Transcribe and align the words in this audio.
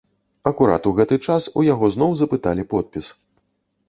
Акурат 0.51 0.85
у 0.91 0.93
гэты 0.99 1.19
час 1.25 1.47
у 1.61 1.65
яго 1.73 1.89
зноў 1.97 2.15
запыталі 2.21 2.65
подпіс. 2.73 3.11